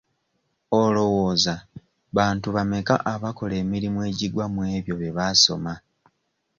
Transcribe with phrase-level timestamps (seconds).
[0.81, 1.55] Olowooza
[2.17, 5.73] bantu bammeka abakola emirimu egigwa mw'ebyo bye baasoma?